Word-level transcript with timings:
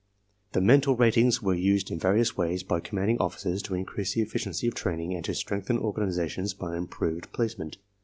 The 0.53 0.61
mental 0.61 0.95
ratings 0.95 1.43
were 1.43 1.53
used 1.53 1.91
in 1.91 1.99
various 1.99 2.35
ways 2.35 2.63
by 2.63 2.79
commanding 2.79 3.19
officers 3.21 3.61
to 3.61 3.75
increase 3.75 4.15
the 4.15 4.21
efficiency 4.23 4.67
of 4.67 4.73
training 4.73 5.13
and 5.13 5.23
to 5.25 5.35
strengthen 5.35 5.77
organizations 5.77 6.55
by 6.55 6.75
im 6.75 6.87
proved 6.87 7.31
placement. 7.33 7.77